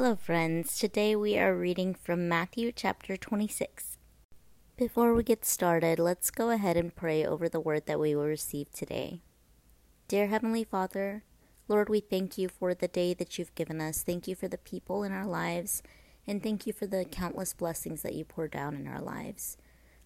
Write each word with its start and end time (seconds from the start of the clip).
Hello, 0.00 0.14
friends. 0.14 0.78
Today 0.78 1.16
we 1.16 1.36
are 1.36 1.56
reading 1.56 1.92
from 1.92 2.28
Matthew 2.28 2.70
chapter 2.70 3.16
26. 3.16 3.98
Before 4.76 5.12
we 5.12 5.24
get 5.24 5.44
started, 5.44 5.98
let's 5.98 6.30
go 6.30 6.50
ahead 6.50 6.76
and 6.76 6.94
pray 6.94 7.26
over 7.26 7.48
the 7.48 7.58
word 7.58 7.86
that 7.86 7.98
we 7.98 8.14
will 8.14 8.26
receive 8.26 8.70
today. 8.70 9.22
Dear 10.06 10.28
Heavenly 10.28 10.62
Father, 10.62 11.24
Lord, 11.66 11.88
we 11.88 11.98
thank 11.98 12.38
you 12.38 12.48
for 12.48 12.74
the 12.74 12.86
day 12.86 13.12
that 13.12 13.38
you've 13.38 13.56
given 13.56 13.80
us. 13.80 14.04
Thank 14.04 14.28
you 14.28 14.36
for 14.36 14.46
the 14.46 14.56
people 14.56 15.02
in 15.02 15.10
our 15.10 15.26
lives, 15.26 15.82
and 16.28 16.44
thank 16.44 16.64
you 16.64 16.72
for 16.72 16.86
the 16.86 17.04
countless 17.04 17.52
blessings 17.52 18.02
that 18.02 18.14
you 18.14 18.24
pour 18.24 18.46
down 18.46 18.76
in 18.76 18.86
our 18.86 19.02
lives. 19.02 19.56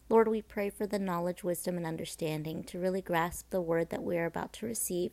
Lord, 0.09 0.27
we 0.27 0.41
pray 0.41 0.71
for 0.71 0.87
the 0.87 0.99
knowledge, 0.99 1.45
wisdom, 1.45 1.77
and 1.77 1.85
understanding 1.85 2.65
to 2.65 2.79
really 2.79 3.03
grasp 3.03 3.51
the 3.51 3.61
word 3.61 3.91
that 3.91 4.03
we 4.03 4.17
are 4.17 4.25
about 4.25 4.55
to 4.55 4.67
receive, 4.67 5.13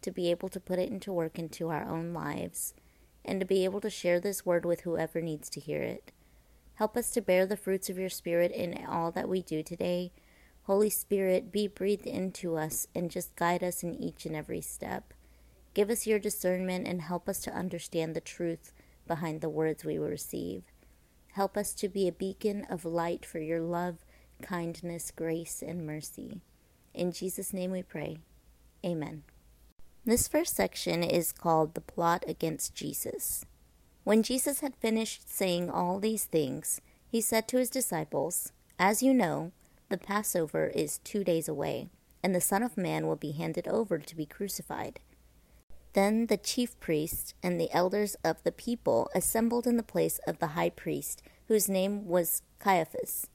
to 0.00 0.10
be 0.10 0.30
able 0.30 0.48
to 0.48 0.60
put 0.60 0.78
it 0.78 0.88
into 0.88 1.12
work 1.12 1.38
into 1.38 1.68
our 1.68 1.86
own 1.86 2.14
lives 2.14 2.72
and 3.24 3.40
to 3.40 3.46
be 3.46 3.64
able 3.64 3.80
to 3.80 3.90
share 3.90 4.20
this 4.20 4.44
word 4.44 4.64
with 4.64 4.82
whoever 4.82 5.20
needs 5.20 5.48
to 5.50 5.60
hear 5.60 5.82
it. 5.82 6.12
Help 6.74 6.96
us 6.96 7.10
to 7.12 7.20
bear 7.20 7.46
the 7.46 7.56
fruits 7.56 7.88
of 7.88 7.98
your 7.98 8.08
Spirit 8.08 8.50
in 8.50 8.84
all 8.86 9.10
that 9.12 9.28
we 9.28 9.42
do 9.42 9.62
today. 9.62 10.12
Holy 10.64 10.90
Spirit, 10.90 11.52
be 11.52 11.68
breathed 11.68 12.06
into 12.06 12.56
us 12.56 12.86
and 12.94 13.10
just 13.10 13.36
guide 13.36 13.62
us 13.62 13.82
in 13.82 13.94
each 13.94 14.26
and 14.26 14.34
every 14.34 14.60
step. 14.60 15.12
Give 15.74 15.90
us 15.90 16.06
your 16.06 16.18
discernment 16.18 16.86
and 16.86 17.02
help 17.02 17.28
us 17.28 17.40
to 17.40 17.54
understand 17.54 18.14
the 18.14 18.20
truth 18.20 18.72
behind 19.06 19.40
the 19.40 19.48
words 19.48 19.84
we 19.84 19.98
receive. 19.98 20.62
Help 21.32 21.56
us 21.56 21.74
to 21.74 21.88
be 21.88 22.08
a 22.08 22.12
beacon 22.12 22.64
of 22.70 22.84
light 22.84 23.26
for 23.26 23.40
your 23.40 23.60
love, 23.60 23.98
kindness, 24.40 25.10
grace, 25.10 25.62
and 25.66 25.86
mercy. 25.86 26.40
In 26.94 27.12
Jesus' 27.12 27.52
name 27.52 27.72
we 27.72 27.82
pray. 27.82 28.18
Amen. 28.84 29.24
This 30.06 30.28
first 30.28 30.54
section 30.54 31.02
is 31.02 31.32
called 31.32 31.72
The 31.72 31.80
Plot 31.80 32.26
Against 32.28 32.74
Jesus. 32.74 33.46
When 34.02 34.22
Jesus 34.22 34.60
had 34.60 34.76
finished 34.76 35.34
saying 35.34 35.70
all 35.70 35.98
these 35.98 36.26
things, 36.26 36.82
he 37.08 37.22
said 37.22 37.48
to 37.48 37.56
his 37.56 37.70
disciples, 37.70 38.52
As 38.78 39.02
you 39.02 39.14
know, 39.14 39.52
the 39.88 39.96
Passover 39.96 40.66
is 40.66 40.98
two 40.98 41.24
days 41.24 41.48
away, 41.48 41.88
and 42.22 42.34
the 42.34 42.42
Son 42.42 42.62
of 42.62 42.76
Man 42.76 43.06
will 43.06 43.16
be 43.16 43.32
handed 43.32 43.66
over 43.66 43.96
to 43.96 44.14
be 44.14 44.26
crucified. 44.26 45.00
Then 45.94 46.26
the 46.26 46.36
chief 46.36 46.78
priests 46.80 47.32
and 47.42 47.58
the 47.58 47.72
elders 47.72 48.14
of 48.22 48.42
the 48.42 48.52
people 48.52 49.08
assembled 49.14 49.66
in 49.66 49.78
the 49.78 49.82
place 49.82 50.20
of 50.26 50.38
the 50.38 50.48
high 50.48 50.70
priest, 50.70 51.22
whose 51.48 51.66
name 51.66 52.06
was 52.06 52.42
Caiaphas, 52.58 53.28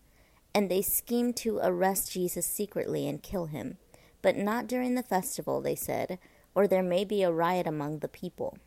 and 0.53 0.69
they 0.69 0.83
schemed 0.83 1.35
to 1.37 1.57
arrest 1.63 2.11
Jesus 2.11 2.45
secretly 2.45 3.07
and 3.07 3.23
kill 3.23 3.47
him. 3.47 3.77
But 4.21 4.37
not 4.37 4.67
during 4.67 4.93
the 4.93 5.01
festival, 5.01 5.61
they 5.61 5.75
said 5.75 6.19
or 6.55 6.67
there 6.67 6.83
may 6.83 7.05
be 7.05 7.23
a 7.23 7.31
riot 7.31 7.67
among 7.67 7.99
the 7.99 8.07
people. 8.07 8.57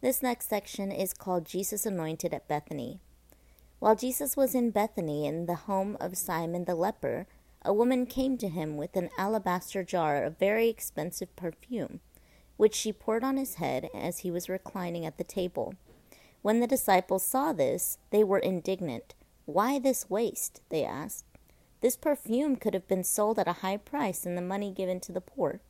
This 0.00 0.22
next 0.22 0.48
section 0.48 0.92
is 0.92 1.14
called 1.14 1.46
Jesus 1.46 1.86
Anointed 1.86 2.34
at 2.34 2.48
Bethany. 2.48 3.00
While 3.78 3.96
Jesus 3.96 4.36
was 4.36 4.54
in 4.54 4.70
Bethany 4.70 5.26
in 5.26 5.46
the 5.46 5.54
home 5.54 5.96
of 6.00 6.16
Simon 6.16 6.64
the 6.64 6.74
leper, 6.74 7.26
a 7.62 7.72
woman 7.72 8.04
came 8.06 8.36
to 8.38 8.48
him 8.48 8.76
with 8.76 8.96
an 8.96 9.08
alabaster 9.16 9.82
jar 9.82 10.22
of 10.22 10.38
very 10.38 10.68
expensive 10.68 11.34
perfume, 11.36 12.00
which 12.56 12.74
she 12.74 12.92
poured 12.92 13.24
on 13.24 13.36
his 13.36 13.54
head 13.54 13.88
as 13.94 14.18
he 14.18 14.30
was 14.30 14.48
reclining 14.48 15.06
at 15.06 15.16
the 15.16 15.24
table. 15.24 15.74
When 16.42 16.60
the 16.60 16.66
disciples 16.66 17.24
saw 17.24 17.52
this, 17.52 17.98
they 18.10 18.22
were 18.22 18.38
indignant. 18.38 19.14
Why 19.46 19.78
this 19.78 20.10
waste? 20.10 20.60
they 20.68 20.84
asked. 20.84 21.24
This 21.80 21.96
perfume 21.96 22.56
could 22.56 22.74
have 22.74 22.88
been 22.88 23.04
sold 23.04 23.38
at 23.38 23.48
a 23.48 23.60
high 23.64 23.78
price 23.78 24.26
and 24.26 24.36
the 24.36 24.42
money 24.42 24.70
given 24.70 25.00
to 25.00 25.12
the 25.12 25.20
poor. 25.20 25.60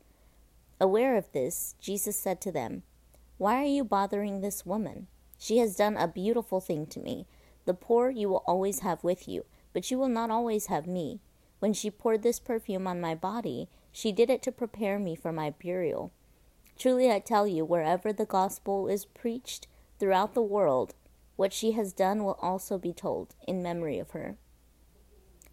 Aware 0.79 1.15
of 1.15 1.31
this, 1.31 1.75
Jesus 1.79 2.19
said 2.19 2.41
to 2.41 2.51
them, 2.51 2.83
Why 3.37 3.61
are 3.61 3.65
you 3.65 3.83
bothering 3.83 4.41
this 4.41 4.65
woman? 4.65 5.07
She 5.37 5.57
has 5.59 5.75
done 5.75 5.95
a 5.95 6.07
beautiful 6.07 6.59
thing 6.59 6.85
to 6.87 6.99
me. 6.99 7.27
The 7.65 7.73
poor 7.73 8.09
you 8.09 8.29
will 8.29 8.43
always 8.45 8.79
have 8.79 9.03
with 9.03 9.27
you, 9.27 9.45
but 9.73 9.89
you 9.89 9.97
will 9.97 10.09
not 10.09 10.29
always 10.29 10.67
have 10.67 10.85
me. 10.85 11.21
When 11.59 11.73
she 11.73 11.89
poured 11.89 12.23
this 12.23 12.39
perfume 12.39 12.87
on 12.87 12.99
my 12.99 13.15
body, 13.15 13.69
she 13.91 14.11
did 14.11 14.29
it 14.29 14.41
to 14.43 14.51
prepare 14.51 14.99
me 14.99 15.15
for 15.15 15.31
my 15.31 15.51
burial. 15.51 16.11
Truly 16.77 17.09
I 17.09 17.19
tell 17.19 17.47
you, 17.47 17.63
wherever 17.63 18.11
the 18.11 18.25
gospel 18.25 18.87
is 18.87 19.05
preached 19.05 19.67
throughout 19.97 20.33
the 20.33 20.41
world, 20.41 20.93
what 21.37 21.53
she 21.53 21.71
has 21.71 21.93
done 21.93 22.23
will 22.23 22.37
also 22.41 22.77
be 22.77 22.93
told 22.93 23.35
in 23.47 23.63
memory 23.63 23.97
of 23.97 24.11
her. 24.11 24.35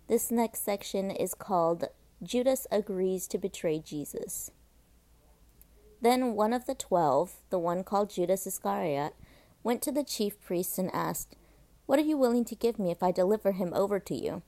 This 0.09 0.31
next 0.31 0.65
section 0.65 1.11
is 1.11 1.35
called 1.35 1.85
Judas 2.23 2.67
Agrees 2.71 3.27
to 3.29 3.39
Betray 3.39 3.79
Jesus. 3.79 4.51
Then 6.03 6.35
one 6.35 6.53
of 6.53 6.67
the 6.67 6.75
twelve, 6.75 7.37
the 7.51 7.61
one 7.61 7.85
called 7.85 8.11
Judas 8.11 8.45
Iscariot, 8.45 9.15
went 9.63 9.81
to 9.83 9.93
the 9.93 10.03
chief 10.03 10.39
priests 10.41 10.77
and 10.77 10.91
asked, 10.93 11.37
What 11.87 12.01
are 12.01 12.03
you 12.03 12.19
willing 12.19 12.45
to 12.47 12.57
give 12.57 12.79
me 12.79 12.91
if 12.91 13.05
I 13.05 13.13
deliver 13.13 13.53
him 13.53 13.73
over 13.73 14.01
to 14.01 14.15
you? 14.15 14.43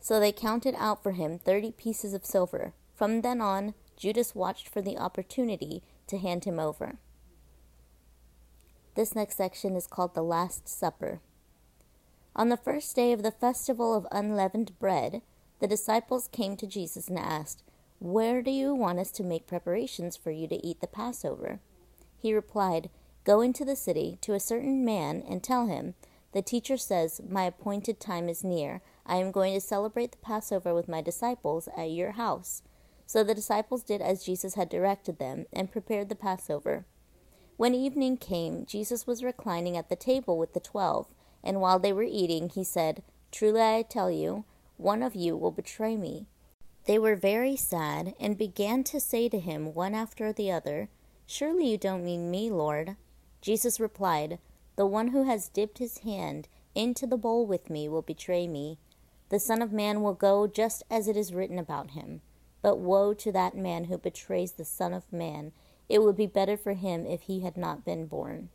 So 0.00 0.20
they 0.20 0.30
counted 0.30 0.76
out 0.78 1.02
for 1.02 1.12
him 1.12 1.38
thirty 1.38 1.72
pieces 1.72 2.14
of 2.14 2.24
silver. 2.24 2.72
From 2.94 3.22
then 3.22 3.40
on, 3.40 3.74
Judas 3.96 4.34
watched 4.34 4.68
for 4.68 4.80
the 4.80 4.96
opportunity 4.96 5.82
to 6.06 6.18
hand 6.18 6.44
him 6.44 6.60
over. 6.60 6.98
This 8.94 9.14
next 9.14 9.36
section 9.36 9.74
is 9.74 9.88
called 9.88 10.14
the 10.14 10.22
Last 10.22 10.68
Supper. 10.68 11.20
On 12.36 12.48
the 12.48 12.56
first 12.56 12.94
day 12.94 13.12
of 13.12 13.24
the 13.24 13.32
festival 13.32 13.92
of 13.92 14.06
unleavened 14.12 14.78
bread, 14.78 15.22
the 15.58 15.66
disciples 15.66 16.28
came 16.28 16.56
to 16.56 16.66
Jesus 16.66 17.08
and 17.08 17.18
asked, 17.18 17.64
where 17.98 18.42
do 18.42 18.50
you 18.50 18.74
want 18.74 18.98
us 18.98 19.10
to 19.12 19.22
make 19.22 19.46
preparations 19.46 20.16
for 20.16 20.30
you 20.30 20.46
to 20.48 20.66
eat 20.66 20.80
the 20.80 20.86
Passover? 20.86 21.60
He 22.18 22.34
replied, 22.34 22.90
Go 23.24 23.40
into 23.40 23.64
the 23.64 23.76
city 23.76 24.18
to 24.20 24.34
a 24.34 24.40
certain 24.40 24.84
man 24.84 25.22
and 25.28 25.42
tell 25.42 25.66
him, 25.66 25.94
The 26.32 26.42
teacher 26.42 26.76
says, 26.76 27.20
My 27.28 27.44
appointed 27.44 27.98
time 27.98 28.28
is 28.28 28.44
near. 28.44 28.82
I 29.06 29.16
am 29.16 29.30
going 29.30 29.54
to 29.54 29.60
celebrate 29.60 30.12
the 30.12 30.18
Passover 30.18 30.74
with 30.74 30.88
my 30.88 31.00
disciples 31.00 31.68
at 31.76 31.90
your 31.90 32.12
house. 32.12 32.62
So 33.06 33.24
the 33.24 33.34
disciples 33.34 33.82
did 33.82 34.02
as 34.02 34.24
Jesus 34.24 34.54
had 34.54 34.68
directed 34.68 35.18
them 35.18 35.46
and 35.52 35.72
prepared 35.72 36.08
the 36.08 36.14
Passover. 36.14 36.84
When 37.56 37.74
evening 37.74 38.18
came, 38.18 38.66
Jesus 38.66 39.06
was 39.06 39.24
reclining 39.24 39.76
at 39.76 39.88
the 39.88 39.96
table 39.96 40.36
with 40.36 40.52
the 40.52 40.60
twelve, 40.60 41.06
and 41.42 41.60
while 41.60 41.78
they 41.78 41.92
were 41.92 42.02
eating, 42.02 42.50
he 42.50 42.64
said, 42.64 43.02
Truly 43.32 43.62
I 43.62 43.82
tell 43.82 44.10
you, 44.10 44.44
one 44.76 45.02
of 45.02 45.14
you 45.14 45.36
will 45.36 45.52
betray 45.52 45.96
me. 45.96 46.26
They 46.86 46.98
were 47.00 47.16
very 47.16 47.56
sad, 47.56 48.14
and 48.20 48.38
began 48.38 48.84
to 48.84 49.00
say 49.00 49.28
to 49.28 49.40
him 49.40 49.74
one 49.74 49.94
after 49.94 50.32
the 50.32 50.52
other, 50.52 50.88
Surely 51.26 51.70
you 51.70 51.78
don't 51.78 52.04
mean 52.04 52.30
me, 52.30 52.48
Lord. 52.48 52.96
Jesus 53.40 53.80
replied, 53.80 54.38
The 54.76 54.86
one 54.86 55.08
who 55.08 55.24
has 55.24 55.48
dipped 55.48 55.78
his 55.78 55.98
hand 55.98 56.48
into 56.76 57.06
the 57.06 57.16
bowl 57.16 57.44
with 57.44 57.68
me 57.68 57.88
will 57.88 58.02
betray 58.02 58.46
me. 58.46 58.78
The 59.30 59.40
Son 59.40 59.62
of 59.62 59.72
Man 59.72 60.02
will 60.02 60.14
go 60.14 60.46
just 60.46 60.84
as 60.88 61.08
it 61.08 61.16
is 61.16 61.34
written 61.34 61.58
about 61.58 61.90
him. 61.90 62.20
But 62.62 62.78
woe 62.78 63.14
to 63.14 63.32
that 63.32 63.56
man 63.56 63.84
who 63.84 63.98
betrays 63.98 64.52
the 64.52 64.64
Son 64.64 64.92
of 64.92 65.12
Man! 65.12 65.52
It 65.88 66.02
would 66.02 66.16
be 66.16 66.26
better 66.26 66.56
for 66.56 66.74
him 66.74 67.04
if 67.04 67.22
he 67.22 67.40
had 67.40 67.56
not 67.56 67.84
been 67.84 68.06
born. 68.06 68.50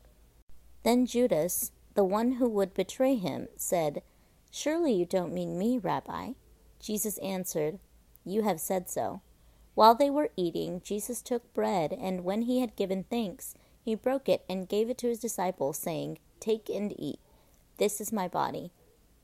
Then 0.83 1.05
Judas, 1.05 1.71
the 1.95 2.03
one 2.03 2.33
who 2.33 2.47
would 2.49 2.73
betray 2.73 3.15
him, 3.15 3.49
said, 3.57 4.01
Surely 4.49 4.93
you 4.93 5.05
don't 5.05 5.33
mean 5.33 5.57
me, 5.57 5.77
Rabbi. 5.77 6.31
Jesus 6.79 7.17
answered, 7.19 7.79
you 8.23 8.43
have 8.43 8.59
said 8.59 8.89
so. 8.89 9.21
While 9.73 9.95
they 9.95 10.09
were 10.09 10.31
eating, 10.35 10.81
Jesus 10.83 11.21
took 11.21 11.53
bread, 11.53 11.93
and 11.93 12.23
when 12.23 12.43
he 12.43 12.59
had 12.59 12.75
given 12.75 13.03
thanks, 13.03 13.55
he 13.83 13.95
broke 13.95 14.27
it 14.27 14.43
and 14.49 14.69
gave 14.69 14.89
it 14.89 14.97
to 14.99 15.07
his 15.07 15.19
disciples, 15.19 15.77
saying, 15.77 16.19
Take 16.39 16.69
and 16.69 16.93
eat. 16.99 17.19
This 17.77 18.01
is 18.01 18.11
my 18.11 18.27
body. 18.27 18.71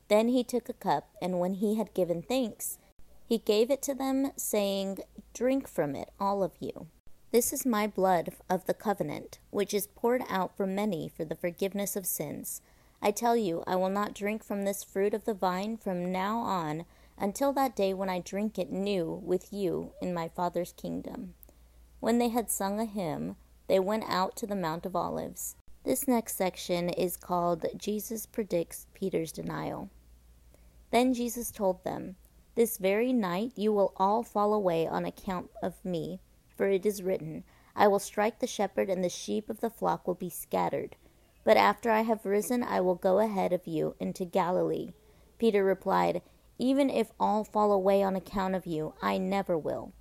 Then 0.08 0.28
he 0.28 0.42
took 0.42 0.68
a 0.68 0.72
cup, 0.72 1.10
and 1.20 1.38
when 1.38 1.54
he 1.54 1.76
had 1.76 1.94
given 1.94 2.22
thanks, 2.22 2.78
he 3.26 3.38
gave 3.38 3.70
it 3.70 3.82
to 3.82 3.94
them, 3.94 4.32
saying, 4.36 4.98
Drink 5.34 5.68
from 5.68 5.94
it, 5.94 6.10
all 6.18 6.42
of 6.42 6.52
you. 6.58 6.86
This 7.30 7.52
is 7.52 7.66
my 7.66 7.86
blood 7.86 8.32
of 8.48 8.64
the 8.64 8.72
covenant, 8.72 9.38
which 9.50 9.74
is 9.74 9.86
poured 9.86 10.22
out 10.30 10.56
for 10.56 10.66
many 10.66 11.10
for 11.10 11.26
the 11.26 11.34
forgiveness 11.34 11.94
of 11.94 12.06
sins. 12.06 12.62
I 13.02 13.10
tell 13.10 13.36
you, 13.36 13.62
I 13.66 13.76
will 13.76 13.90
not 13.90 14.14
drink 14.14 14.42
from 14.42 14.64
this 14.64 14.82
fruit 14.82 15.12
of 15.12 15.26
the 15.26 15.34
vine 15.34 15.76
from 15.76 16.10
now 16.10 16.38
on 16.38 16.86
until 17.20 17.52
that 17.52 17.76
day 17.76 17.92
when 17.92 18.08
I 18.08 18.20
drink 18.20 18.58
it 18.58 18.70
new 18.70 19.20
with 19.24 19.52
you 19.52 19.92
in 20.00 20.14
my 20.14 20.28
Father's 20.28 20.72
kingdom. 20.72 21.34
When 22.00 22.18
they 22.18 22.28
had 22.28 22.50
sung 22.50 22.78
a 22.78 22.84
hymn, 22.84 23.36
they 23.66 23.80
went 23.80 24.04
out 24.08 24.36
to 24.36 24.46
the 24.46 24.56
Mount 24.56 24.86
of 24.86 24.94
Olives. 24.94 25.56
This 25.84 26.06
next 26.06 26.36
section 26.36 26.88
is 26.90 27.16
called 27.16 27.66
Jesus 27.76 28.26
Predicts 28.26 28.86
Peter's 28.94 29.32
Denial. 29.32 29.90
Then 30.90 31.14
Jesus 31.14 31.50
told 31.50 31.84
them, 31.84 32.16
This 32.54 32.78
very 32.78 33.12
night 33.12 33.52
you 33.56 33.72
will 33.72 33.92
all 33.96 34.22
fall 34.22 34.54
away 34.54 34.86
on 34.86 35.04
account 35.04 35.50
of 35.62 35.84
me, 35.84 36.20
for 36.56 36.68
it 36.68 36.86
is 36.86 37.02
written, 37.02 37.44
I 37.76 37.88
will 37.88 37.98
strike 37.98 38.40
the 38.40 38.46
shepherd, 38.46 38.90
and 38.90 39.04
the 39.04 39.08
sheep 39.08 39.48
of 39.48 39.60
the 39.60 39.70
flock 39.70 40.06
will 40.06 40.14
be 40.14 40.30
scattered. 40.30 40.96
But 41.44 41.56
after 41.56 41.90
I 41.90 42.02
have 42.02 42.26
risen, 42.26 42.62
I 42.62 42.80
will 42.80 42.94
go 42.94 43.18
ahead 43.20 43.52
of 43.52 43.66
you 43.66 43.94
into 44.00 44.24
Galilee. 44.24 44.92
Peter 45.38 45.64
replied, 45.64 46.22
even 46.58 46.90
if 46.90 47.12
all 47.18 47.44
fall 47.44 47.72
away 47.72 48.02
on 48.02 48.16
account 48.16 48.54
of 48.54 48.66
you, 48.66 48.94
I 49.00 49.18
never 49.18 49.56
will. 49.56 49.92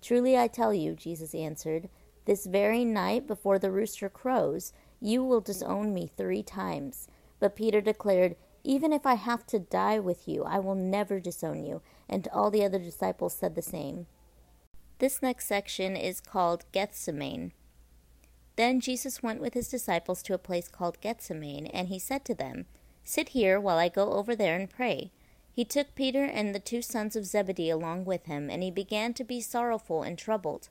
Truly 0.00 0.36
I 0.36 0.48
tell 0.48 0.74
you, 0.74 0.94
Jesus 0.94 1.34
answered, 1.34 1.88
this 2.24 2.46
very 2.46 2.84
night 2.84 3.26
before 3.26 3.58
the 3.58 3.70
rooster 3.70 4.08
crows, 4.08 4.72
You 5.00 5.24
will 5.24 5.40
disown 5.40 5.92
me 5.92 6.10
three 6.16 6.42
times. 6.42 7.08
But 7.40 7.56
Peter 7.56 7.80
declared, 7.80 8.36
Even 8.62 8.92
if 8.92 9.04
I 9.04 9.14
have 9.14 9.44
to 9.48 9.58
die 9.58 9.98
with 9.98 10.28
you, 10.28 10.44
I 10.44 10.60
will 10.60 10.76
never 10.76 11.18
disown 11.18 11.64
you. 11.64 11.82
And 12.08 12.28
all 12.32 12.50
the 12.50 12.64
other 12.64 12.78
disciples 12.78 13.34
said 13.34 13.54
the 13.54 13.62
same. 13.62 14.06
This 14.98 15.20
next 15.20 15.48
section 15.48 15.96
is 15.96 16.20
called 16.20 16.64
Gethsemane. 16.70 17.52
Then 18.54 18.80
Jesus 18.80 19.22
went 19.22 19.40
with 19.40 19.54
his 19.54 19.68
disciples 19.68 20.22
to 20.22 20.34
a 20.34 20.38
place 20.38 20.68
called 20.68 21.00
Gethsemane, 21.00 21.66
and 21.66 21.88
he 21.88 21.98
said 21.98 22.24
to 22.26 22.34
them, 22.34 22.66
Sit 23.02 23.30
here 23.30 23.58
while 23.58 23.78
I 23.78 23.88
go 23.88 24.12
over 24.12 24.36
there 24.36 24.54
and 24.54 24.70
pray. 24.70 25.10
He 25.54 25.64
took 25.66 25.94
Peter 25.94 26.24
and 26.24 26.54
the 26.54 26.60
two 26.60 26.80
sons 26.80 27.14
of 27.14 27.26
Zebedee 27.26 27.68
along 27.68 28.06
with 28.06 28.24
him, 28.24 28.48
and 28.48 28.62
he 28.62 28.70
began 28.70 29.12
to 29.14 29.24
be 29.24 29.40
sorrowful 29.40 30.02
and 30.02 30.16
troubled. 30.16 30.70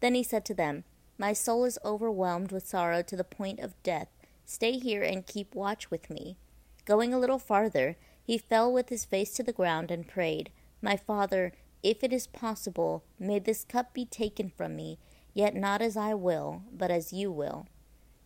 Then 0.00 0.14
he 0.14 0.22
said 0.22 0.44
to 0.46 0.54
them, 0.54 0.84
My 1.18 1.32
soul 1.32 1.64
is 1.64 1.78
overwhelmed 1.84 2.52
with 2.52 2.66
sorrow 2.66 3.02
to 3.02 3.16
the 3.16 3.24
point 3.24 3.58
of 3.58 3.80
death. 3.82 4.08
Stay 4.44 4.78
here 4.78 5.02
and 5.02 5.26
keep 5.26 5.54
watch 5.54 5.90
with 5.90 6.08
me. 6.08 6.36
Going 6.84 7.12
a 7.12 7.18
little 7.18 7.38
farther, 7.38 7.96
he 8.24 8.38
fell 8.38 8.72
with 8.72 8.90
his 8.90 9.04
face 9.04 9.32
to 9.34 9.42
the 9.42 9.52
ground 9.52 9.90
and 9.90 10.06
prayed, 10.06 10.50
My 10.80 10.96
Father, 10.96 11.52
if 11.82 12.04
it 12.04 12.12
is 12.12 12.28
possible, 12.28 13.02
may 13.18 13.40
this 13.40 13.64
cup 13.64 13.92
be 13.92 14.04
taken 14.04 14.50
from 14.50 14.76
me, 14.76 14.98
yet 15.34 15.56
not 15.56 15.82
as 15.82 15.96
I 15.96 16.14
will, 16.14 16.62
but 16.72 16.92
as 16.92 17.12
you 17.12 17.32
will. 17.32 17.66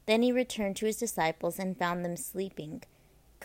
Then 0.04 0.22
he 0.22 0.31
returned 0.31 0.76
to 0.76 0.87
his 0.87 0.98
disciples 0.98 1.58
and 1.58 1.78
found 1.78 2.04
them 2.04 2.16
sleeping. 2.16 2.82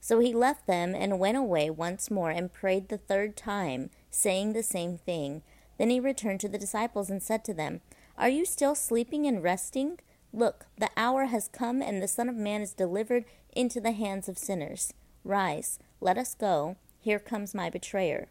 So 0.00 0.18
he 0.18 0.32
left 0.32 0.66
them 0.66 0.94
and 0.94 1.18
went 1.18 1.36
away 1.36 1.70
once 1.70 2.10
more 2.10 2.30
and 2.30 2.52
prayed 2.52 2.88
the 2.88 2.98
third 2.98 3.36
time, 3.36 3.90
saying 4.10 4.52
the 4.52 4.62
same 4.62 4.96
thing. 4.98 5.42
Then 5.78 5.90
he 5.90 6.00
returned 6.00 6.40
to 6.40 6.48
the 6.48 6.58
disciples 6.58 7.10
and 7.10 7.22
said 7.22 7.44
to 7.44 7.54
them, 7.54 7.80
Are 8.16 8.28
you 8.28 8.44
still 8.44 8.74
sleeping 8.74 9.26
and 9.26 9.42
resting? 9.42 9.98
Look, 10.32 10.66
the 10.78 10.90
hour 10.96 11.26
has 11.26 11.48
come, 11.48 11.82
and 11.82 12.02
the 12.02 12.08
Son 12.08 12.28
of 12.28 12.36
Man 12.36 12.62
is 12.62 12.72
delivered 12.72 13.24
into 13.54 13.80
the 13.80 13.92
hands 13.92 14.28
of 14.28 14.38
sinners. 14.38 14.94
Rise, 15.24 15.78
let 16.00 16.16
us 16.16 16.34
go. 16.34 16.76
Here 16.98 17.18
comes 17.18 17.54
my 17.54 17.68
betrayer. 17.68 18.28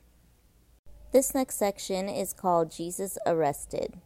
This 1.12 1.34
next 1.34 1.58
section 1.58 2.08
is 2.08 2.34
called 2.34 2.72
Jesus 2.72 3.18
Arrested. 3.26 4.00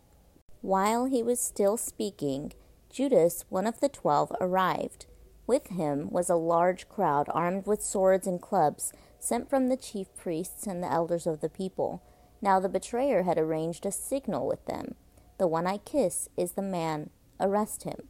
While 0.62 1.06
he 1.06 1.22
was 1.22 1.40
still 1.40 1.76
speaking, 1.76 2.54
Judas, 2.90 3.44
one 3.50 3.68
of 3.68 3.80
the 3.82 3.90
twelve, 3.90 4.32
arrived. 4.40 5.06
With 5.46 5.68
him 5.68 6.10
was 6.10 6.30
a 6.30 6.36
large 6.36 6.88
crowd 6.88 7.28
armed 7.34 7.68
with 7.68 7.84
swords 7.84 8.28
and 8.28 8.42
clubs, 8.42 8.94
sent 9.20 9.50
from 9.50 9.68
the 9.68 9.78
chief 9.78 10.08
priests 10.16 10.66
and 10.68 10.82
the 10.82 10.92
elders 10.92 11.28
of 11.28 11.42
the 11.42 11.50
people. 11.50 12.02
Now 12.42 12.60
the 12.60 12.70
betrayer 12.70 13.24
had 13.24 13.38
arranged 13.38 13.86
a 13.86 13.92
signal 13.92 14.48
with 14.48 14.66
them. 14.66 14.96
The 15.38 15.48
one 15.48 15.68
I 15.68 15.78
kiss 15.78 16.30
is 16.38 16.54
the 16.54 16.62
man. 16.62 17.10
Arrest 17.40 17.84
him. 17.84 18.08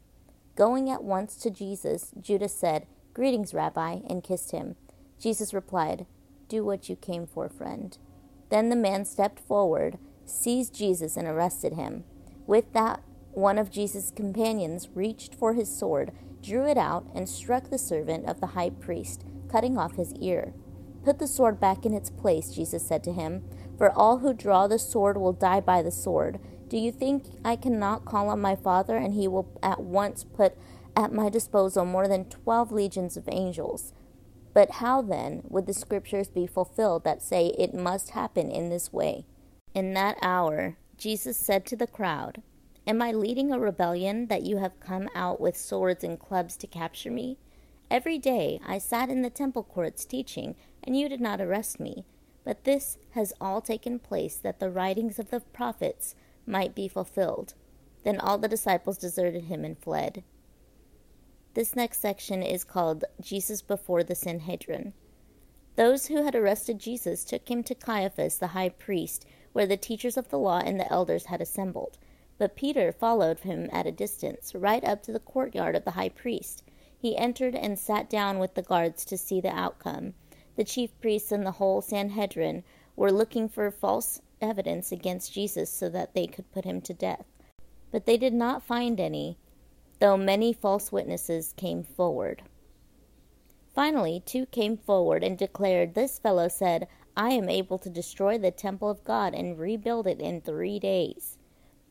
Going 0.56 0.90
at 0.90 1.04
once 1.04 1.36
to 1.38 1.50
Jesus, 1.50 2.12
Judas 2.20 2.56
said, 2.56 2.86
Greetings, 3.14 3.54
Rabbi, 3.54 4.00
and 4.08 4.24
kissed 4.24 4.52
him. 4.52 4.76
Jesus 5.20 5.54
replied, 5.54 6.06
Do 6.50 6.64
what 6.64 6.90
you 6.90 6.96
came 6.96 7.26
for, 7.26 7.50
friend. 7.50 7.98
Then 8.50 8.70
the 8.70 8.76
man 8.76 9.06
stepped 9.06 9.40
forward, 9.40 9.98
seized 10.26 10.76
Jesus, 10.76 11.18
and 11.18 11.28
arrested 11.28 11.74
him. 11.74 12.04
With 12.46 12.74
that, 12.74 13.02
one 13.32 13.58
of 13.58 13.72
Jesus' 13.72 14.12
companions 14.12 14.90
reached 14.94 15.34
for 15.34 15.54
his 15.54 15.76
sword 15.76 16.12
drew 16.44 16.68
it 16.68 16.78
out, 16.78 17.08
and 17.16 17.28
struck 17.28 17.70
the 17.70 17.78
servant 17.78 18.28
of 18.28 18.42
the 18.42 18.48
high 18.48 18.70
priest, 18.70 19.24
cutting 19.50 19.78
off 19.78 19.96
his 19.96 20.14
ear. 20.16 20.54
Put 21.04 21.20
the 21.20 21.28
sword 21.28 21.60
back 21.60 21.86
in 21.86 21.94
its 21.94 22.10
place, 22.10 22.52
Jesus 22.52 22.86
said 22.86 23.04
to 23.06 23.14
him, 23.14 23.44
for 23.78 23.92
all 23.92 24.20
who 24.20 24.34
draw 24.34 24.68
the 24.68 24.78
sword 24.78 25.18
will 25.18 25.34
die 25.34 25.60
by 25.60 25.82
the 25.82 25.92
sword. 25.92 26.40
Do 26.68 26.78
you 26.78 26.92
think 26.92 27.26
I 27.44 27.56
cannot 27.56 28.06
call 28.06 28.30
on 28.30 28.40
my 28.40 28.56
Father, 28.56 28.96
and 28.96 29.14
he 29.14 29.28
will 29.28 29.48
at 29.62 29.80
once 29.80 30.24
put 30.24 30.56
at 30.96 31.12
my 31.12 31.30
disposal 31.30 31.86
more 31.86 32.08
than 32.08 32.26
twelve 32.26 32.72
legions 32.72 33.18
of 33.18 33.28
angels? 33.28 33.94
But 34.54 34.72
how 34.74 35.02
then 35.02 35.42
would 35.50 35.66
the 35.66 35.74
scriptures 35.74 36.30
be 36.30 36.46
fulfilled 36.46 37.04
that 37.04 37.22
say 37.22 37.48
it 37.58 37.74
must 37.74 38.12
happen 38.12 38.52
in 38.52 38.70
this 38.70 38.94
way? 38.94 39.26
In 39.74 39.94
that 39.96 40.18
hour, 40.22 40.78
Jesus 40.98 41.36
said 41.36 41.66
to 41.66 41.76
the 41.76 41.88
crowd, 41.88 42.42
Am 42.86 43.02
I 43.02 43.14
leading 43.14 43.52
a 43.52 43.60
rebellion 43.60 44.28
that 44.28 44.44
you 44.44 44.58
have 44.58 44.80
come 44.82 45.08
out 45.16 45.40
with 45.40 45.56
swords 45.56 46.04
and 46.04 46.20
clubs 46.20 46.58
to 46.58 46.68
capture 46.68 47.12
me? 47.12 47.38
Every 47.90 48.18
day 48.18 48.60
I 48.66 48.78
sat 48.78 49.10
in 49.10 49.22
the 49.22 49.30
temple 49.30 49.64
courts 49.64 50.04
teaching, 50.04 50.56
and 50.84 50.98
you 50.98 51.08
did 51.08 51.22
not 51.22 51.40
arrest 51.40 51.80
me. 51.80 52.04
But 52.44 52.66
this 52.66 52.98
has 53.12 53.32
all 53.40 53.62
taken 53.62 54.00
place 54.00 54.36
that 54.36 54.60
the 54.60 54.70
writings 54.70 55.18
of 55.18 55.30
the 55.30 55.40
prophets 55.40 56.14
might 56.46 56.76
be 56.76 56.90
fulfilled. 56.90 57.54
Then 58.04 58.20
all 58.20 58.38
the 58.38 58.50
disciples 58.50 58.98
deserted 58.98 59.46
him 59.46 59.64
and 59.64 59.78
fled. 59.78 60.24
This 61.54 61.78
next 61.78 62.02
section 62.02 62.44
is 62.44 62.66
called 62.66 63.06
Jesus 63.22 63.62
before 63.62 64.04
the 64.04 64.16
Sanhedrin. 64.16 64.94
Those 65.78 66.08
who 66.08 66.24
had 66.24 66.36
arrested 66.36 66.80
Jesus 66.80 67.24
took 67.24 67.50
him 67.50 67.64
to 67.64 67.76
Caiaphas 67.76 68.40
the 68.40 68.48
high 68.48 68.70
priest, 68.70 69.26
where 69.54 69.66
the 69.66 69.78
teachers 69.78 70.18
of 70.18 70.28
the 70.30 70.38
law 70.38 70.60
and 70.60 70.78
the 70.78 70.92
elders 70.92 71.28
had 71.28 71.40
assembled. 71.40 71.98
But 72.44 72.58
Peter 72.58 72.92
followed 72.92 73.40
him 73.40 73.70
at 73.72 73.88
a 73.88 73.92
distance, 73.94 74.54
right 74.54 74.84
up 74.84 75.02
to 75.04 75.14
the 75.14 75.20
courtyard 75.22 75.78
of 75.78 75.86
the 75.86 75.92
high 75.92 76.10
priest. 76.10 76.62
He 77.00 77.16
entered 77.16 77.56
and 77.56 77.80
sat 77.80 78.10
down 78.10 78.38
with 78.38 78.56
the 78.56 78.62
guards 78.62 79.06
to 79.06 79.18
see 79.18 79.40
the 79.40 79.56
outcome. 79.56 80.14
The 80.58 80.66
chief 80.66 80.92
priests 81.00 81.32
and 81.32 81.46
the 81.46 81.52
whole 81.52 81.82
Sanhedrin 81.82 82.66
were 82.98 83.14
looking 83.14 83.48
for 83.48 83.72
false 83.72 84.20
evidence 84.42 84.92
against 84.92 85.32
Jesus 85.32 85.70
so 85.70 85.88
that 85.88 86.14
they 86.14 86.28
could 86.28 86.52
put 86.52 86.66
him 86.66 86.82
to 86.82 86.94
death. 86.94 87.24
But 87.94 88.06
they 88.06 88.18
did 88.18 88.34
not 88.34 88.62
find 88.62 89.00
any, 89.00 89.38
though 90.00 90.18
many 90.18 90.52
false 90.52 90.92
witnesses 90.92 91.54
came 91.56 91.82
forward. 91.82 92.44
Finally, 93.74 94.22
two 94.26 94.48
came 94.48 94.76
forward 94.76 95.24
and 95.24 95.38
declared, 95.38 95.94
This 95.94 96.20
fellow 96.20 96.50
said, 96.50 96.90
I 97.16 97.30
am 97.30 97.48
able 97.48 97.78
to 97.78 97.90
destroy 97.90 98.38
the 98.38 98.52
temple 98.52 98.90
of 98.90 99.06
God 99.06 99.34
and 99.34 99.58
rebuild 99.58 100.08
it 100.08 100.20
in 100.20 100.42
three 100.42 100.78
days. 100.78 101.38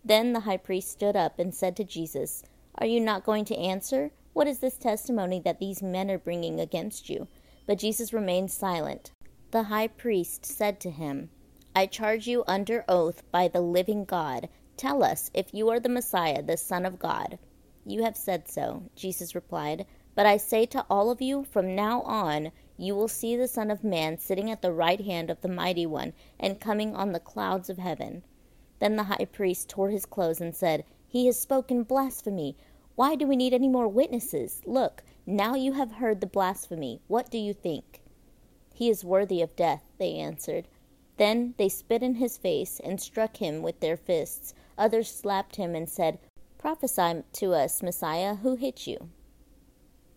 Then 0.05 0.33
the 0.33 0.41
high 0.41 0.57
priest 0.57 0.91
stood 0.91 1.15
up 1.15 1.39
and 1.39 1.55
said 1.55 1.77
to 1.77 1.85
Jesus, 1.85 2.43
Are 2.77 2.87
you 2.87 2.99
not 2.99 3.25
going 3.25 3.45
to 3.47 3.57
answer? 3.57 4.11
What 4.33 4.49
is 4.49 4.59
this 4.59 4.77
testimony 4.77 5.39
that 5.41 5.61
these 5.61 5.83
men 5.83 6.11
are 6.11 6.19
bringing 6.19 6.59
against 6.59 7.09
you? 7.09 7.29
But 7.67 7.79
Jesus 7.79 8.13
remained 8.13 8.51
silent. 8.51 9.13
The 9.53 9.65
high 9.65 9.87
priest 9.87 10.45
said 10.45 10.81
to 10.81 10.91
him, 10.91 11.31
I 11.77 11.87
charge 11.87 12.27
you 12.27 12.43
under 12.47 12.85
oath 12.89 13.23
by 13.31 13.47
the 13.49 13.61
living 13.61 14.05
God. 14.05 14.49
Tell 14.77 15.05
us 15.05 15.31
if 15.35 15.55
you 15.55 15.69
are 15.69 15.79
the 15.79 15.89
Messiah, 15.89 16.43
the 16.43 16.57
Son 16.57 16.85
of 16.85 16.99
God. 16.99 17.39
You 17.85 18.03
have 18.03 18.17
said 18.17 18.49
so, 18.49 18.91
Jesus 18.97 19.35
replied. 19.35 19.87
But 20.15 20.27
I 20.27 20.37
say 20.37 20.67
to 20.67 20.85
all 20.91 21.11
of 21.11 21.23
you, 21.23 21.45
from 21.45 21.75
now 21.75 22.03
on, 22.03 22.53
you 22.77 22.95
will 22.95 23.09
see 23.09 23.37
the 23.37 23.49
Son 23.49 23.71
of 23.71 23.85
Man 23.85 24.19
sitting 24.19 24.51
at 24.51 24.63
the 24.63 24.73
right 24.73 25.01
hand 25.01 25.31
of 25.31 25.41
the 25.41 25.49
Mighty 25.49 25.87
One 25.87 26.13
and 26.41 26.61
coming 26.61 26.97
on 26.97 27.13
the 27.13 27.21
clouds 27.21 27.71
of 27.71 27.79
heaven. 27.79 28.25
Then 28.83 28.97
the 28.97 29.05
high 29.05 29.27
priest 29.27 29.69
tore 29.69 29.91
his 29.91 30.05
clothes 30.05 30.41
and 30.41 30.57
said, 30.57 30.83
He 31.07 31.27
has 31.27 31.39
spoken 31.39 31.85
blasphemy. 31.85 32.57
Why 32.97 33.15
do 33.15 33.29
we 33.29 33.37
need 33.37 33.55
any 33.55 33.69
more 33.69 33.87
witnesses? 33.87 34.61
Look, 34.67 35.05
now 35.25 35.55
you 35.55 35.75
have 35.75 35.93
heard 35.93 36.21
the 36.21 36.27
blasphemy. 36.27 37.01
What 37.07 37.31
do 37.31 37.39
you 37.39 37.55
think? 37.55 38.03
He 38.75 38.91
is 38.91 39.05
worthy 39.05 39.41
of 39.41 39.55
death, 39.55 39.85
they 39.99 40.17
answered. 40.17 40.67
Then 41.17 41.55
they 41.59 41.69
spit 41.69 42.03
in 42.03 42.17
his 42.17 42.37
face 42.37 42.81
and 42.83 43.01
struck 43.01 43.37
him 43.37 43.63
with 43.63 43.79
their 43.79 43.97
fists. 43.97 44.53
Others 44.77 45.15
slapped 45.15 45.55
him 45.55 45.77
and 45.77 45.89
said, 45.89 46.19
Prophesy 46.59 47.23
to 47.35 47.55
us, 47.55 47.85
Messiah, 47.85 48.35
who 48.35 48.57
hit 48.57 48.89
you? 48.89 49.11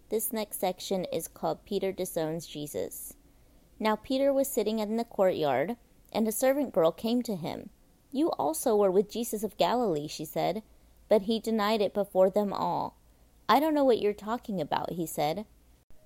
This 0.10 0.34
next 0.34 0.60
section 0.60 1.06
is 1.14 1.28
called 1.28 1.66
Peter 1.66 1.92
Disowns 1.92 2.48
Jesus. 2.48 3.14
Now 3.80 3.96
Peter 3.96 4.34
was 4.34 4.48
sitting 4.48 4.80
in 4.80 4.98
the 4.98 5.04
courtyard, 5.04 5.78
and 6.12 6.28
a 6.28 6.32
servant 6.32 6.74
girl 6.74 6.92
came 6.92 7.22
to 7.22 7.36
him. 7.36 7.70
You 8.16 8.30
also 8.40 8.78
were 8.78 8.92
with 8.92 9.12
Jesus 9.12 9.44
of 9.44 9.58
Galilee, 9.58 10.08
she 10.08 10.24
said. 10.24 10.64
But 11.10 11.24
he 11.24 11.38
denied 11.38 11.82
it 11.82 11.94
before 11.94 12.30
them 12.30 12.54
all. 12.54 12.96
I 13.50 13.60
don't 13.60 13.74
know 13.74 13.84
what 13.84 14.00
you're 14.02 14.14
talking 14.14 14.62
about, 14.62 14.94
he 14.94 15.06
said. 15.06 15.46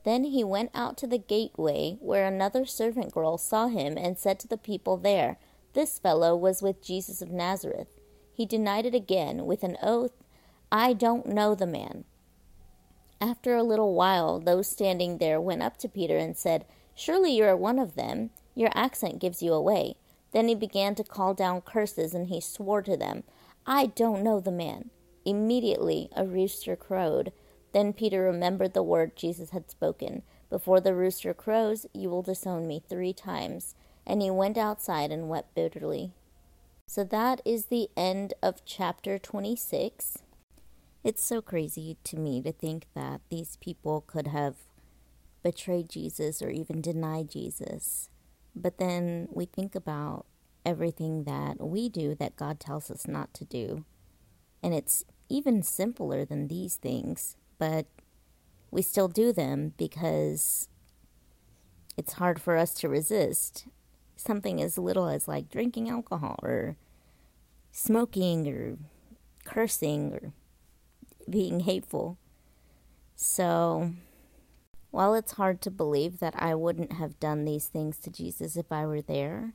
Then 0.03 0.23
he 0.23 0.43
went 0.43 0.71
out 0.73 0.97
to 0.97 1.07
the 1.07 1.19
gateway, 1.19 1.97
where 2.01 2.25
another 2.25 2.65
servant 2.65 3.11
girl 3.11 3.37
saw 3.37 3.67
him 3.67 3.95
and 3.95 4.17
said 4.17 4.39
to 4.39 4.47
the 4.47 4.57
people 4.57 4.97
there, 4.97 5.37
This 5.73 5.99
fellow 5.99 6.35
was 6.35 6.63
with 6.63 6.81
Jesus 6.81 7.21
of 7.21 7.29
Nazareth. 7.29 7.99
He 8.33 8.47
denied 8.47 8.87
it 8.87 8.95
again 8.95 9.45
with 9.45 9.61
an 9.61 9.77
oath, 9.79 10.23
I 10.71 10.93
don't 10.93 11.27
know 11.27 11.53
the 11.53 11.67
man. 11.67 12.05
After 13.21 13.55
a 13.55 13.61
little 13.61 13.93
while, 13.93 14.39
those 14.39 14.67
standing 14.67 15.19
there 15.19 15.39
went 15.39 15.61
up 15.61 15.77
to 15.77 15.87
Peter 15.87 16.17
and 16.17 16.35
said, 16.35 16.65
Surely 16.95 17.35
you 17.35 17.43
are 17.43 17.55
one 17.55 17.77
of 17.77 17.93
them. 17.93 18.31
Your 18.55 18.71
accent 18.73 19.19
gives 19.19 19.43
you 19.43 19.53
away. 19.53 19.97
Then 20.31 20.47
he 20.47 20.55
began 20.55 20.95
to 20.95 21.03
call 21.03 21.33
down 21.33 21.61
curses, 21.61 22.13
and 22.13 22.27
he 22.27 22.39
swore 22.41 22.81
to 22.83 22.95
them, 22.95 23.23
I 23.65 23.87
don't 23.87 24.23
know 24.23 24.39
the 24.39 24.51
man. 24.51 24.89
Immediately 25.25 26.09
a 26.15 26.25
rooster 26.25 26.75
crowed. 26.75 27.31
Then 27.73 27.93
Peter 27.93 28.23
remembered 28.23 28.73
the 28.73 28.83
word 28.83 29.15
Jesus 29.15 29.51
had 29.51 29.69
spoken 29.69 30.23
Before 30.49 30.79
the 30.79 30.95
rooster 30.95 31.33
crows, 31.33 31.85
you 31.93 32.09
will 32.09 32.23
disown 32.23 32.67
me 32.67 32.81
three 32.87 33.13
times. 33.13 33.75
And 34.07 34.21
he 34.21 34.31
went 34.31 34.57
outside 34.57 35.11
and 35.11 35.29
wept 35.29 35.53
bitterly. 35.53 36.13
So 36.87 37.03
that 37.03 37.41
is 37.45 37.65
the 37.65 37.89
end 37.95 38.33
of 38.41 38.65
chapter 38.65 39.19
26. 39.19 40.17
It's 41.03 41.23
so 41.23 41.41
crazy 41.41 41.97
to 42.05 42.17
me 42.17 42.41
to 42.41 42.51
think 42.51 42.87
that 42.95 43.21
these 43.29 43.57
people 43.57 44.01
could 44.07 44.27
have 44.27 44.55
betrayed 45.43 45.89
Jesus 45.89 46.41
or 46.41 46.49
even 46.49 46.81
denied 46.81 47.29
Jesus. 47.29 48.09
But 48.55 48.77
then 48.77 49.27
we 49.31 49.45
think 49.45 49.75
about 49.75 50.25
everything 50.65 51.23
that 51.23 51.59
we 51.59 51.89
do 51.89 52.15
that 52.15 52.35
God 52.35 52.59
tells 52.59 52.91
us 52.91 53.07
not 53.07 53.33
to 53.35 53.45
do. 53.45 53.85
And 54.61 54.73
it's 54.73 55.03
even 55.29 55.63
simpler 55.63 56.25
than 56.25 56.47
these 56.47 56.75
things, 56.75 57.37
but 57.57 57.85
we 58.71 58.81
still 58.81 59.07
do 59.07 59.31
them 59.31 59.73
because 59.77 60.67
it's 61.97 62.13
hard 62.13 62.41
for 62.41 62.57
us 62.57 62.73
to 62.75 62.89
resist 62.89 63.67
something 64.15 64.61
as 64.61 64.77
little 64.77 65.07
as 65.07 65.27
like 65.27 65.49
drinking 65.49 65.89
alcohol 65.89 66.37
or 66.43 66.75
smoking 67.71 68.47
or 68.47 68.77
cursing 69.45 70.13
or 70.13 70.33
being 71.29 71.61
hateful. 71.61 72.17
So, 73.15 73.93
while 74.91 75.13
it's 75.13 75.33
hard 75.33 75.61
to 75.61 75.71
believe 75.71 76.19
that 76.19 76.33
I 76.37 76.55
wouldn't 76.55 76.93
have 76.93 77.19
done 77.19 77.45
these 77.45 77.67
things 77.67 77.97
to 77.99 78.09
Jesus 78.09 78.55
if 78.55 78.71
I 78.71 78.85
were 78.85 79.01
there, 79.01 79.53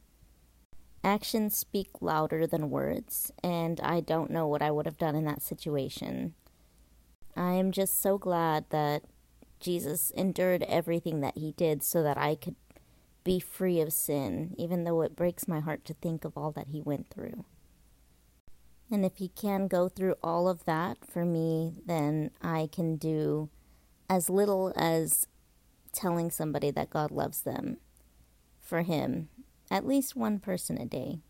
actions 1.03 1.57
speak 1.57 1.89
louder 2.01 2.47
than 2.47 2.71
words, 2.71 3.33
and 3.43 3.81
I 3.81 4.01
don't 4.01 4.31
know 4.31 4.47
what 4.47 4.63
I 4.63 4.71
would 4.71 4.87
have 4.87 4.99
done 4.99 5.15
in 5.15 5.25
that 5.25 5.43
situation. 5.43 6.35
I 7.37 7.53
am 7.53 7.73
just 7.73 8.01
so 8.01 8.17
glad 8.17 8.67
that 8.71 9.03
Jesus 9.59 10.11
endured 10.11 10.63
everything 10.65 11.21
that 11.21 11.37
he 11.37 11.53
did 11.53 11.83
so 11.83 12.03
that 12.03 12.17
I 12.19 12.37
could 12.37 12.57
be 13.25 13.41
free 13.41 13.81
of 13.81 13.93
sin, 13.93 14.55
even 14.57 14.85
though 14.85 15.01
it 15.03 15.17
breaks 15.17 15.49
my 15.49 15.61
heart 15.61 15.85
to 15.87 15.95
think 15.95 16.25
of 16.25 16.37
all 16.37 16.53
that 16.53 16.69
he 16.69 16.81
went 16.81 17.11
through. 17.11 17.45
And 18.91 19.05
if 19.05 19.17
he 19.17 19.29
can 19.29 19.67
go 19.67 19.89
through 19.89 20.15
all 20.23 20.47
of 20.47 20.65
that 20.67 20.99
for 21.05 21.25
me, 21.25 21.81
then 21.87 22.31
I 22.43 22.69
can 22.71 22.97
do 22.97 23.49
as 24.09 24.31
little 24.31 24.73
as 24.77 25.27
telling 25.93 26.31
somebody 26.31 26.71
that 26.71 26.91
God 26.91 27.11
loves 27.11 27.43
them 27.43 27.79
for 28.61 28.83
him, 28.83 29.29
at 29.71 29.87
least 29.87 30.17
one 30.17 30.39
person 30.39 30.79
a 30.79 30.85
day. 30.85 31.21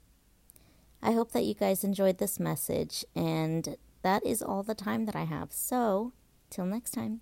I 1.02 1.12
hope 1.12 1.32
that 1.32 1.44
you 1.44 1.54
guys 1.54 1.84
enjoyed 1.84 2.18
this 2.18 2.40
message, 2.40 3.04
and 3.14 3.76
that 4.02 4.24
is 4.24 4.42
all 4.42 4.62
the 4.62 4.74
time 4.74 5.04
that 5.06 5.16
I 5.16 5.24
have. 5.24 5.52
So, 5.52 6.12
till 6.48 6.64
next 6.64 6.92
time. 6.92 7.20